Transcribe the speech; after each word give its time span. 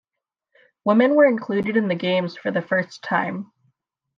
Women 0.83 1.13
were 1.13 1.27
included 1.27 1.77
in 1.77 1.87
the 1.87 1.93
games 1.93 2.35
for 2.35 2.49
the 2.49 2.63
first 2.63 3.03
time. 3.03 3.51